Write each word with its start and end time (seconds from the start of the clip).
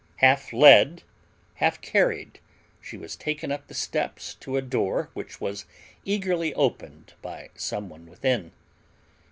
Half 0.15 0.51
led, 0.51 1.03
half 1.53 1.79
carried, 1.79 2.39
she 2.81 2.97
was 2.97 3.15
taken 3.15 3.51
up 3.51 3.67
the 3.67 3.75
steps 3.75 4.33
to 4.39 4.57
a 4.57 4.61
door 4.63 5.11
which 5.13 5.39
was 5.39 5.67
eagerly 6.05 6.55
opened 6.55 7.13
by 7.21 7.51
some 7.55 7.87
one 7.87 8.07
within. 8.07 8.51